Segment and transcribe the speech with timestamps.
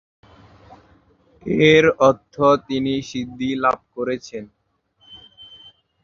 [1.65, 2.35] এর অর্থ
[2.67, 4.43] "যিনি সিদ্ধি লাভ করেছেন।"